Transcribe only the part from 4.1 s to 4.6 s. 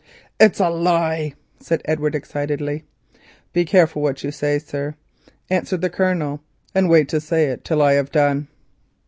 you say,